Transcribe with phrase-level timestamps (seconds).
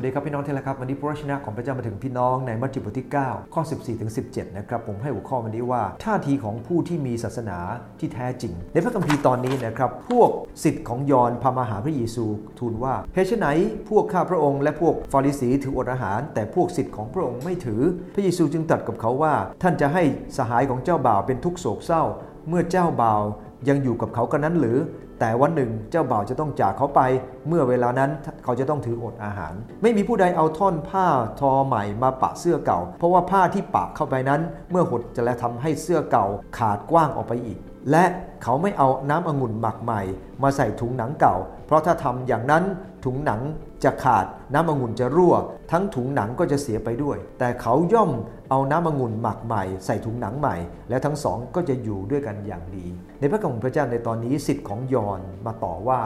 [0.00, 7.58] วัสดีครับพี่น้องที่รักครับวันนี้พระวจนะของพระเจ้ามาถึงพี่น้องในมัทธิวบทที่ 9 ข้อ 14ถึง17 นะครับผมให้หัวข้อวันนี้ว่า ท่าทีของผู้ที่มีศาสนา
[8.00, 10.30] ที่แท้จริง ในพระคัมภีร์ตอนนี้นะครับพวก
[10.64, 12.24] สิทธิ์ของยอนพามาหาพระเยซู
[12.58, 13.46] ทูลว่าเหตุไฉน
[13.88, 17.82] พวกข้าพระองค์และพวกฟาริสีถืออดอาหาร แต่พวกสิทธิ์ของพระองค์ไม่ถือ
[18.14, 20.02] พระเยซูจึงตรัสกับเขาว่า ท่านจะให้
[20.36, 22.02] สหายของเจ้าบ่าวเป็นทุกโศกเศร้า
[22.48, 23.22] เมื่อเจ้าบ่าว
[23.68, 24.78] ยังอยู่กับเขากันนั้นหรือ
[25.20, 27.00] แต่วันหนึ่งเจ้าบ่าวจะต้องจากเขาไป
[27.48, 28.10] เมื่อเวลานั้น
[28.44, 31.06] เขาจะต้องถืออดอาหาร ไม่มีผู้ใดเอาท่อนผ้า
[31.40, 36.26] ทอใหม่มาปะเสื้อเก่า เพราะว่าผ้าที่ปะเข้าไปนั้น เมื่อหดจะแล้วทำให้เสื้อเก่า
[36.58, 37.58] ขาดกว้างออกไปอีก
[37.90, 38.04] และ
[38.42, 40.02] เขาไม่เอาน้ำองุ่นหมักใหม่
[40.42, 42.64] มาใส่ถุงหนังเก่า เพราะถ้าทำอย่างนั้น
[43.04, 43.40] ถุงหนัง
[43.84, 45.34] จะขาดน้ำองุ่นจะรั่ว
[45.72, 48.10] ทั้งถุงหนังก็จะเสียไปด้วย แต่เขาย่อม
[48.50, 50.56] เอาน้ำองุ่นหมักใหม่ ใส่ถุงหนังใหม่
[50.88, 52.86] และทั้งสองก็จะอยู่ด้วยกันอย่างดี
[53.20, 56.00] ในพระคัมภีร์พระเจ้าในตอนนี้สิทธิ์ของยอนมาต่อว่า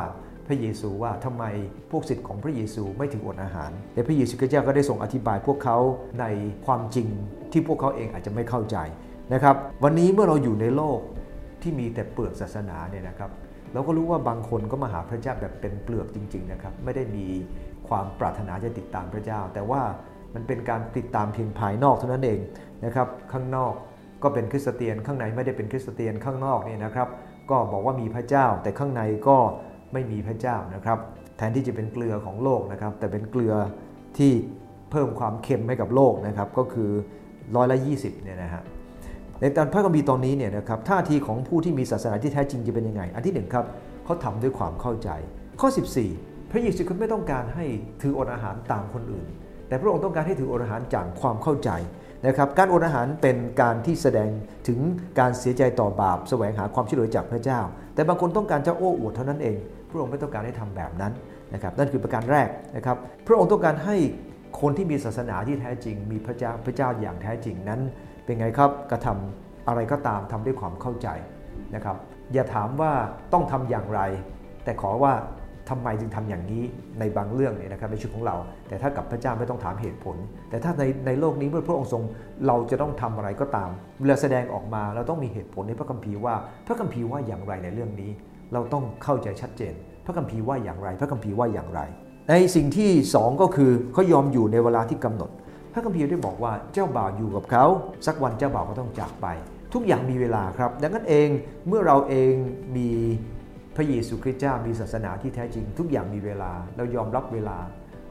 [0.46, 1.44] พระเยซูว่าทำไม
[1.90, 5.78] พวกสิทธิ์ของพระเยซูไม่ถึงอดอาหาร และพระเยซูคริสต์เจ้าก็ได้ทรงอธิบายพวกเขา
[6.20, 6.24] ใน
[6.66, 7.08] ความจริง
[7.52, 8.76] ที่พวกเขาเองอาจจะไม่เข้าใจ
[9.32, 10.98] นะครับ วันนี้เมื่อเราอยู่ในโลก
[11.64, 13.30] ที่มีแต่เปลือกศาสนาเนี่ยนะครับ
[13.72, 17.26] เราก็รู้ว่าบางคนก็มาหาพระเจ้าแบบเป็นเปลือกจริง ๆ นะครับ ไม่ได้มี
[17.88, 19.82] ความปรารถนาจะติดตามพระเจ้า แต่ว่า
[20.34, 22.40] มันเป็นการติดตามเพียงภายนอกเท่านั้นเอง
[22.84, 23.72] นะครับ ข้างนอก
[24.22, 27.08] ก็เป็นคริสเตียน ข้างในไม่ได้เป็นคริสเตียนข้างนอกเนี่ยนะครับ
[27.50, 29.36] ก็บอกว่ามีพระเจ้า แต่ข้างในก็
[29.92, 30.98] ไม่มีพระเจ้านะครับ
[31.36, 33.54] แทนที่จะเป็นเกลือของโลกนะครับ แต่เป็นเกลือ
[34.18, 34.32] ที่
[34.90, 36.90] เพิ่มความเค็มให้กับโลกนะครับ ก็คือ
[37.56, 38.62] ร้อยละ20เนี่ยนะฮะ
[39.44, 43.64] ในตอนพระคัมภีร์ตอนนี้เนี่ยนะครับท่าทีของผู้ที่มีศาสนาที่แท้จริงจะเป็นยังไง อันที่หนึ่งครับ
[44.04, 45.08] เขาทำด้วยความเข้าใจ
[45.60, 45.68] ข้อ
[46.10, 47.66] 14 พระเยซูคริสต์ไม่ต้องการให้
[48.02, 49.26] ถืออดอาหารตามคนอื่น
[49.68, 51.70] แต่พระองค์ต้องการให้ถืออดอาหารจากความเข้าใจ
[52.26, 54.28] นะครับการอดอาหารเป็นการที่แสดง
[54.68, 54.78] ถึง
[55.18, 57.60] การเสียใจต่อบาปแสวงหาความช่วยเหลือจากพระเจ้า
[57.94, 59.56] แต่บางคนต้องการจะโอ้อวดเท่านั้นเอง
[59.88, 61.12] พระองค์ไม่ต้องการให้ทำแบบนั้น
[61.54, 63.96] นะครับนั่นคือประการแรกนะครับพระองค์ต้องการให้
[64.60, 67.80] คนที่มีศาสนาที่แท้จริง มีพระเจ้าพระเจ้าอย่างแท้จริงนั้น
[68.24, 71.08] เป็นไงครับกระทำอะไรก็ตามทำด้วยความเข้าใจ
[71.74, 71.96] นะครับ
[72.32, 72.92] อย่าถามว่า
[73.32, 74.00] ต้องทำอย่างไร
[74.64, 75.12] แต่ขอว่า
[75.70, 76.62] ทำไมจึงทำอย่างนี้
[76.98, 78.36] ในบางเรื่องเนี่ยนะครับในชีวิตของเรา
[78.68, 80.16] แต่ถ้ากับพระเจ้าไม่ต้องถามเหตุผล
[80.50, 82.02] แต่ถ้าในในโลกนี้เมื่อพระองค์ทรง
[82.46, 83.70] เราจะต้องทำอะไรก็ตาม
[84.00, 86.34] เวลาแสดงออกมาเราต้องมีเหตุผลในพระคัมภีร์ว่า
[86.66, 88.10] พระคัมภีร์ว่าอย่างไรในเรื่องนี้
[88.52, 89.74] เราต้องเข้าใจชัดเจน
[90.06, 91.80] พระคัมภีร์ว่าอย่างไร พระคัมภีร์ว่าอย่างไร
[92.30, 95.30] ในสิ่งที่ 2 ก็คือเขายอมอยู่ในเวลาที่กำหนด
[95.74, 97.64] พระคัมภีร์ได้บอกว่าเจ้าบ่าวอยู่กับเขา
[98.06, 99.26] สักวันเจ้าบ่าวก็ต้องจากไป
[99.74, 101.28] ทุกอย่างมีเวลาครับ ดังนั้นเอง
[101.68, 102.32] เมื่อเราเอง
[102.76, 102.88] มี
[103.76, 107.58] พระเยซูคริสต์เจ้ามีศาสนาที่แท้จริง ทุกอย่างมีเวลาเรายอมรับเวลา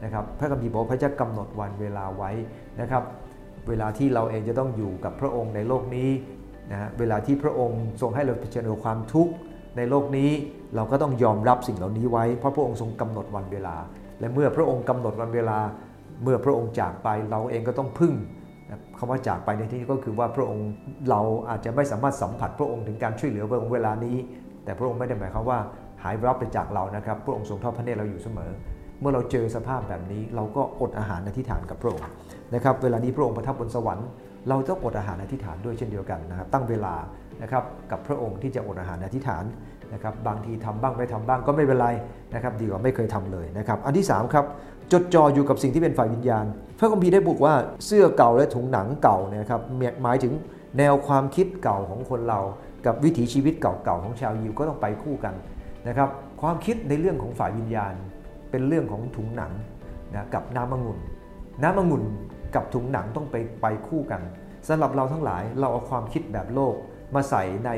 [0.04, 2.32] นะครับพระคัมภีร์บอกพระเจ้ากำหนดวันเวลาไว้
[2.82, 3.04] นะครับ
[3.68, 6.10] เวลาที่เราเองจะต้องอยู่กับพระองค์ในโลกนี้
[6.72, 9.34] นะฮะเวลาที่พระองค์ทรงให้เราเผชิญกับความทุกข์
[9.78, 10.32] ในโลกนี้
[10.76, 13.76] เราก็ต้องยอมรับสิ่งเหล่านี้ไว้เพราะพระองค์ทรงกำหนดวันเวลา
[14.20, 15.58] และเมื่อพระองค์กำหนดวันเวลา
[16.24, 18.14] เมื่อพระองค์จากไปเราเองก็ต้องพึ่ง
[18.98, 20.68] คำว่าจากไปในที่นี้ก็คือว่าพระองค์
[21.10, 24.16] เราอาจจะไม่สามารถสัมผัสพระองค์ถึงการช่วยเหลือพระองค์เวลานี้
[24.64, 25.60] แต่พระองค์ไม่ได้หมายความว่า
[26.04, 28.52] หายรับไปจากเรานะครับ พระองค์ทรงทอดพระเนตรเราอยู่เสมอ
[29.00, 32.08] เมื่อเราเจอสภาพแบบนี้เราก็อดอาหารอธิษฐานกับพระองค์
[32.56, 34.08] นะครับ เวลานี้พระองค์ประทับบนสวรรค์
[34.50, 36.96] เราต้องอดอาหารอธิษฐานด้วยเช่นเดียวกันนะครับ ตั้งเวลา
[37.42, 39.44] นะครับกับพระองค์ที่จะอดอาหารอธิษฐาน
[39.94, 41.88] นะครับบางทีทำบ้างไม่ทำบ้างก็ไม่เป็นไร
[42.34, 44.46] นะครับดีกว่าไม่เคยทำเลยนะครับอันที่3ครับ
[44.92, 46.46] จดจ่ออยู่กับสิ่งที่เป็นฝ่ายวิญญาณ
[46.80, 47.54] พระคัมภีร์ได้บอกว่า
[47.86, 49.62] เสื้อเก่าและถุงหนังเก่าเนี่ยครับ
[50.04, 50.34] หมายถึง
[50.78, 52.40] แนวความคิดเก่าของคนเรา
[52.86, 55.34] กับวิถีชีวิตเก่าๆของชาวยิวก็ต้องไปคู่กัน
[55.88, 56.10] นะครับ
[56.42, 57.94] ความคิดในเรื่องของฝ่ายวิญญาณ
[58.52, 59.52] เป็นเรื่องของถุงหนัง
[60.16, 61.00] นะกับน้ำองุ่น
[61.64, 62.04] น้ำองุ่น
[62.56, 64.22] กับถุงหนังต้องไปไปคู่กัน
[64.68, 66.76] สำหรับเราทั้งหลายเราเอาความคิดแบบโลก
[67.16, 67.72] มาใส่ใน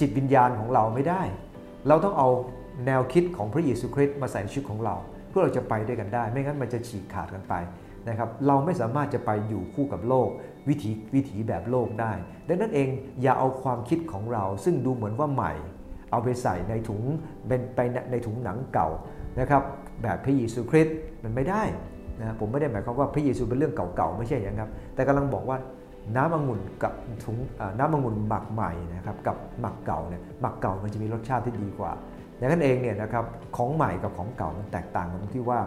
[0.00, 1.22] จิตวิญญาณของเราไม่ได้
[1.88, 2.28] เราต้องเอา
[2.86, 4.96] แนวคิดของพระเยซูคริสต์มาใส่ในชีวิตของเรา
[5.28, 7.54] เพื่อเราจะไปด้วยกันได้ ไม่งั้นมันจะฉีกขาดกันไป
[8.08, 10.28] นะครับเราไม่สามารถจะไปอยู่คู่กับโลก
[10.68, 12.12] วิถีวิถีแบบโลกได้
[12.48, 12.88] ดังนั้นเอง
[13.22, 15.52] อย่าเอาความคิดของเรา ซึ่งดูเหมือนว่าใหม่
[16.10, 17.02] เอาไปใส่ในถุง
[17.46, 18.88] เป็นไปในถุงหนังเก่า
[19.40, 19.62] นะครับ
[20.02, 21.62] แบบพระเยซูคริสต์มันไม่ได้
[22.20, 25.56] นะผมไม่ได้หมายความว่าพระเยซูเป็นเรื่องเก่าๆไม่ใช่อย่างครับ แต่กำลังบอกว่า
[26.16, 26.92] น้ำองุ่นกับ
[27.24, 27.36] ถุง
[27.78, 31.92] น้ำองุ่นหมักใหม่นะครับกับหมักเก่าเนี่ยหมักเก่ามันจะมีรสชาติที่ดีกว่า
[32.38, 33.24] อย่างนั้นเองเนี่ยนะครับ
[33.56, 35.60] ของใหม่กับของเก่ามันแตกต่างกันตรงที่ว่า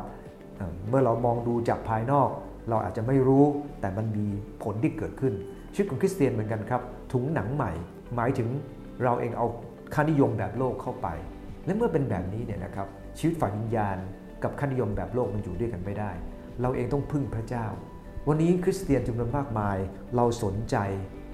[0.89, 2.29] เมื่อเรามองดูจากภายนอก
[2.69, 3.43] เราอาจจะไม่รู้
[3.81, 4.25] แต่มันมี
[4.63, 5.33] ผลที่เกิดขึ้น
[5.73, 6.81] ชีวิตของคริสเตียนเหมือนกันครับ
[7.13, 7.71] ถุงหนังใหม่
[8.15, 8.47] หมายถึง
[9.03, 9.47] เราเองเอา
[9.93, 11.07] ค่านิยมแบบโลกเข้าไป
[11.65, 12.87] และเมื่อเป็นแบบนี้เนี่ยนะครับ
[13.17, 13.97] ชีวิตฝ่ายวิญญาณ
[14.43, 16.11] กับค่านิยมแบบโลกมันอยู่ด้วยกันไม่ได้
[16.61, 17.65] เราเองต้องพึ่งพระเจ้า
[18.27, 19.77] วันนี้คริสเตียนจำนวนมากมาย
[20.15, 20.75] เราสนใจ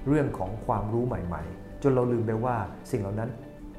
[0.08, 2.56] เรื่องของความรู้ใหม่ ๆ จนเราลืมไปว่า
[2.90, 3.30] สิ่งเหล่านั้น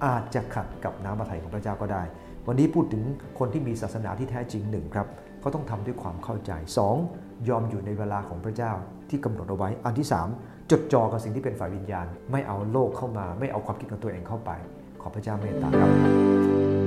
[0.06, 2.04] อาจจะขัดกับน้ำพระทัยของพระเจ้าก็ได้
[2.48, 3.04] วันนี้พูดถึง
[3.40, 5.08] คนที่มีศาสนาที่แท้จริงหนึ่งครับ
[5.42, 6.52] เขาต้องทำด้วยความเข้าใจ
[7.00, 7.50] 2.
[7.50, 8.72] ยอมอยู่ในเวลาของพระเจ้า
[9.10, 10.08] ที่กำหนดเอาไว้ อันที่
[10.40, 14.52] 3 จดจ่อกับสิ่งที่เป็นฝ่ายวิญญาณ ไม่เอาโลกเข้ามา ไม่เอาความคิดของตัวเองเข้าไป
[15.02, 16.87] ขอพระเจ้าเมตตาครับ